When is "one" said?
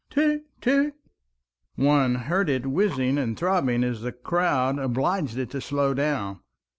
1.75-2.15